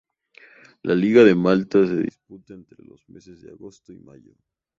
[0.81, 4.33] La liga de Malta se disputa entre los meses de agosto y mayo.